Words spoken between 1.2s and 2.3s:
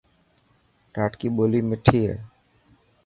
ٻولي مٺي هي.